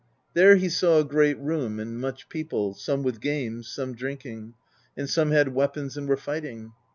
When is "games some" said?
3.21-3.93